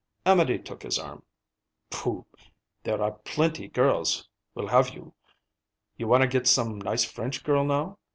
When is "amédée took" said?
0.25-0.81